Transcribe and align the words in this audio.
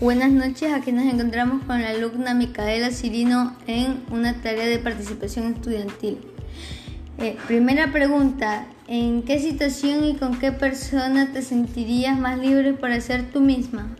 Buenas 0.00 0.32
noches, 0.32 0.72
aquí 0.72 0.92
nos 0.92 1.04
encontramos 1.04 1.62
con 1.64 1.82
la 1.82 1.90
alumna 1.90 2.32
Micaela 2.32 2.90
Cirino 2.90 3.54
en 3.66 4.02
una 4.10 4.32
tarea 4.40 4.66
de 4.66 4.78
participación 4.78 5.52
estudiantil. 5.52 6.16
Eh, 7.18 7.36
primera 7.46 7.92
pregunta, 7.92 8.64
¿en 8.88 9.22
qué 9.24 9.38
situación 9.38 10.04
y 10.04 10.14
con 10.14 10.38
qué 10.38 10.52
persona 10.52 11.34
te 11.34 11.42
sentirías 11.42 12.18
más 12.18 12.38
libre 12.38 12.72
para 12.72 12.98
ser 13.02 13.30
tú 13.30 13.42
misma? 13.42 13.94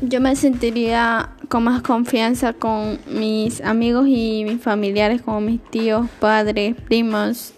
Yo 0.00 0.18
me 0.18 0.34
sentiría 0.34 1.28
con 1.50 1.64
más 1.64 1.82
confianza 1.82 2.54
con 2.54 2.98
mis 3.06 3.60
amigos 3.60 4.06
y 4.08 4.46
mis 4.46 4.62
familiares 4.62 5.20
como 5.20 5.42
mis 5.42 5.62
tíos, 5.62 6.08
padres, 6.20 6.74
primos, 6.74 7.52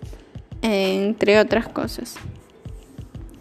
entre 0.60 1.38
otras 1.38 1.68
cosas. 1.68 2.16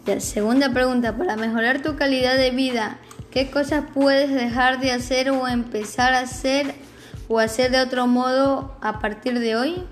La 0.06 0.20
segunda 0.20 0.72
pregunta, 0.72 1.18
para 1.18 1.36
mejorar 1.36 1.82
tu 1.82 1.96
calidad 1.96 2.38
de 2.38 2.52
vida, 2.52 3.00
¿Qué 3.36 3.52
cosas 3.52 3.84
puedes 3.94 4.32
dejar 4.32 4.80
de 4.80 4.92
hacer 4.92 5.30
o 5.30 5.46
empezar 5.46 6.14
a 6.14 6.20
hacer 6.20 6.74
o 7.28 7.40
hacer 7.40 7.70
de 7.70 7.82
otro 7.82 8.08
modo 8.08 8.74
a 8.80 9.00
partir 9.00 9.40
de 9.40 9.58
hoy? 9.58 9.84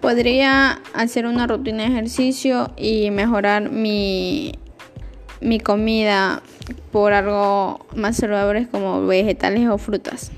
Podría 0.00 0.80
hacer 0.94 1.26
una 1.26 1.48
rutina 1.48 1.82
de 1.82 1.88
ejercicio 1.88 2.72
y 2.76 3.10
mejorar 3.10 3.70
mi, 3.70 4.52
mi 5.40 5.58
comida 5.58 6.40
por 6.92 7.14
algo 7.14 7.84
más 7.96 8.18
saludable 8.18 8.68
como 8.68 9.04
vegetales 9.08 9.68
o 9.68 9.76
frutas. 9.76 10.30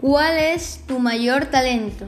¿Cuál 0.00 0.36
es 0.36 0.82
tu 0.88 0.98
mayor 0.98 1.46
talento? 1.46 2.06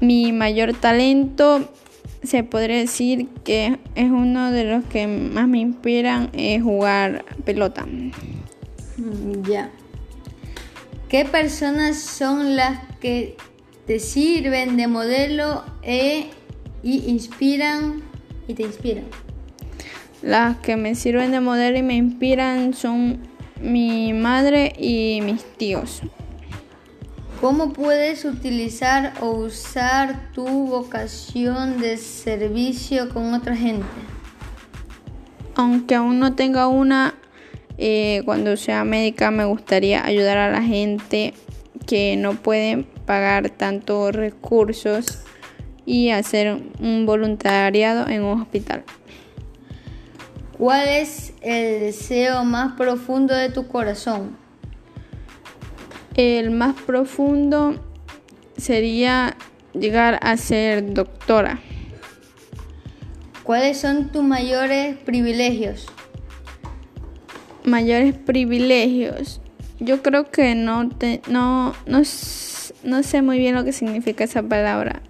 Mi 0.00 0.32
mayor 0.32 0.74
talento 0.74 1.72
se 2.22 2.44
podría 2.44 2.76
decir 2.76 3.28
que 3.44 3.78
es 3.94 4.10
uno 4.10 4.50
de 4.50 4.64
los 4.64 4.84
que 4.84 5.06
más 5.06 5.48
me 5.48 5.58
inspiran 5.58 6.30
es 6.32 6.62
jugar 6.62 7.24
pelota. 7.44 7.84
Mm, 8.96 9.42
ya. 9.48 9.70
¿Qué 11.08 11.24
personas 11.24 11.98
son 11.98 12.56
las 12.56 12.78
que 13.00 13.36
te 13.86 13.98
sirven 13.98 14.76
de 14.76 14.86
modelo 14.86 15.64
e, 15.82 16.28
y 16.82 17.10
inspiran 17.10 18.02
y 18.46 18.54
te 18.54 18.62
inspiran? 18.62 19.04
Las 20.22 20.56
que 20.58 20.76
me 20.76 20.94
sirven 20.94 21.32
de 21.32 21.40
modelo 21.40 21.78
y 21.78 21.82
me 21.82 21.96
inspiran 21.96 22.74
son 22.74 23.18
mi 23.60 24.12
madre 24.12 24.72
y 24.78 25.20
mis 25.22 25.44
tíos. 25.56 26.02
¿Cómo 27.42 27.72
puedes 27.72 28.24
utilizar 28.24 29.14
o 29.20 29.30
usar 29.30 30.30
tu 30.32 30.46
vocación 30.46 31.80
de 31.80 31.96
servicio 31.96 33.08
con 33.08 33.34
otra 33.34 33.56
gente? 33.56 33.84
Aunque 35.56 35.96
aún 35.96 36.20
no 36.20 36.36
tenga 36.36 36.68
una, 36.68 37.14
eh, 37.78 38.22
cuando 38.24 38.56
sea 38.56 38.84
médica 38.84 39.32
me 39.32 39.44
gustaría 39.44 40.06
ayudar 40.06 40.38
a 40.38 40.52
la 40.52 40.62
gente 40.62 41.34
que 41.84 42.16
no 42.16 42.34
puede 42.34 42.86
pagar 43.06 43.50
tantos 43.50 44.14
recursos 44.14 45.24
y 45.84 46.10
hacer 46.10 46.62
un 46.78 47.06
voluntariado 47.06 48.08
en 48.08 48.22
un 48.22 48.40
hospital. 48.40 48.84
¿Cuál 50.58 50.86
es 50.86 51.32
el 51.40 51.80
deseo 51.80 52.44
más 52.44 52.74
profundo 52.74 53.34
de 53.34 53.48
tu 53.48 53.66
corazón? 53.66 54.40
El 56.14 56.50
más 56.50 56.74
profundo 56.82 57.80
sería 58.56 59.36
llegar 59.72 60.18
a 60.22 60.36
ser 60.36 60.92
doctora. 60.92 61.60
¿Cuáles 63.42 63.78
son 63.78 64.12
tus 64.12 64.22
mayores 64.22 64.96
privilegios? 64.96 65.86
Mayores 67.64 68.14
privilegios. 68.14 69.40
Yo 69.80 70.02
creo 70.02 70.30
que 70.30 70.54
no, 70.54 70.90
te, 70.90 71.22
no, 71.28 71.74
no, 71.86 72.02
no 72.84 73.02
sé 73.02 73.22
muy 73.22 73.38
bien 73.38 73.54
lo 73.54 73.64
que 73.64 73.72
significa 73.72 74.24
esa 74.24 74.42
palabra, 74.42 75.02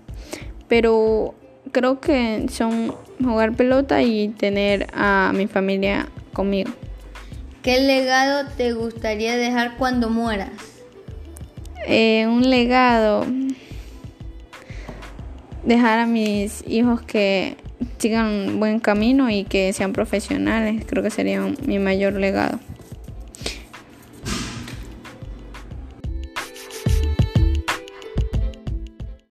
pero 0.69 1.35
creo 1.73 2.01
que 2.01 2.47
son 2.51 2.95
jugar 3.23 3.53
pelota 3.53 4.03
y 4.03 4.29
tener 4.29 4.87
a 4.95 5.33
mi 5.35 5.47
familia 5.47 6.09
conmigo. 6.33 6.71
¿Qué 7.63 7.81
legado 7.81 8.49
te 8.57 8.73
gustaría 8.73 9.37
dejar 9.37 9.77
cuando 9.77 10.09
mueras? 10.09 10.72
Eh, 11.87 12.27
un 12.29 12.49
legado, 12.49 13.27
dejar 15.65 15.99
a 15.99 16.07
mis 16.07 16.65
hijos 16.67 17.03
que 17.03 17.57
sigan 17.99 18.27
un 18.27 18.61
buen 18.61 18.81
camino 18.81 19.31
y 19.31 19.45
que 19.45 19.73
sean 19.73 19.93
profesionales, 19.93 20.85
creo 20.87 21.03
que 21.03 21.11
sería 21.11 21.41
mi 21.67 21.79
mayor 21.79 22.15
legado. 22.15 22.59